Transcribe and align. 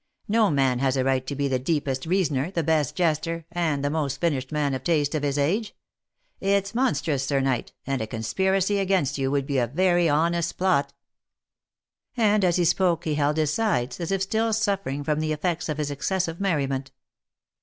No 0.27 0.49
man 0.49 0.79
has 0.79 0.97
a 0.97 1.03
right 1.03 1.27
to 1.27 1.35
be 1.35 1.47
the 1.47 1.59
deepest 1.59 2.07
reasoner, 2.07 2.49
the 2.49 2.63
best 2.63 2.95
jester, 2.95 3.45
and 3.51 3.85
the 3.85 3.89
most 3.91 4.19
finished 4.19 4.51
man 4.51 4.73
of 4.73 4.83
taste 4.83 5.13
of 5.13 5.21
his 5.21 5.37
age. 5.37 5.75
It's 6.39 6.73
monstrous, 6.73 7.23
Sir 7.23 7.39
knight, 7.39 7.73
and 7.85 8.01
a 8.01 8.07
conspiracy 8.07 8.79
against 8.79 9.19
you 9.19 9.29
would 9.29 9.45
be 9.45 9.59
a 9.59 9.67
very 9.67 10.09
honest 10.09 10.57
plot." 10.57 10.93
And 12.17 12.43
as 12.43 12.55
he 12.55 12.65
spoke 12.65 13.03
he 13.03 13.13
held 13.13 13.37
his 13.37 13.53
sides, 13.53 13.99
as 13.99 14.11
if 14.11 14.23
still 14.23 14.53
suffering 14.53 15.03
from 15.03 15.19
the 15.19 15.33
effects 15.33 15.69
of 15.69 15.77
his 15.77 15.91
excessive 15.91 16.39
merriment. 16.41 16.89